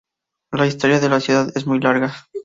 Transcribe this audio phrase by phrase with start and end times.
[0.51, 2.11] La historia de la ciudad es muy larga.